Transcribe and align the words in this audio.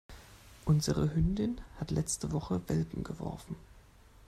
Unsere 0.65 1.13
Hündin 1.13 1.61
hat 1.79 1.91
letzte 1.91 2.31
Woche 2.31 2.59
Welpen 2.67 3.03
geworfen. 3.03 3.55